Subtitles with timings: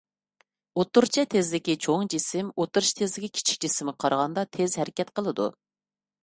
[0.79, 5.49] ئوتتۇرىچە تېزلىكى چوڭ جىسىم ئوتتۇرىچە تېزلىكى كىچىك جىسىمغا قارىغاندا تېز ھەرىكەت قىلىدۇ.